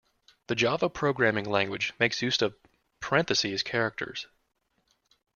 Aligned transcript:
The 0.47 0.55
Java 0.55 0.89
programming 0.89 1.45
language 1.45 1.93
makes 1.99 2.23
use 2.23 2.41
of 2.41 2.55
parentheses 3.01 3.61
characters. 3.61 4.25